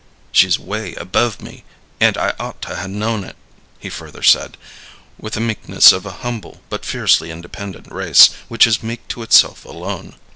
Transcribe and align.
"She's 0.31 0.57
'way 0.57 0.95
above 0.95 1.43
me, 1.43 1.63
and 1.99 2.17
I 2.17 2.33
ought 2.39 2.59
to 2.63 2.75
ha' 2.75 2.87
known 2.87 3.23
it," 3.23 3.35
he 3.77 3.87
further 3.87 4.23
said, 4.23 4.57
with 5.19 5.33
the 5.33 5.39
meekness 5.39 5.91
of 5.91 6.07
an 6.07 6.11
humble 6.23 6.59
but 6.71 6.83
fiercely 6.85 7.29
independent 7.29 7.85
race, 7.91 8.31
which 8.47 8.65
is 8.65 8.81
meek 8.81 9.07
to 9.09 9.21
itself 9.21 9.63
alone. 9.63 10.15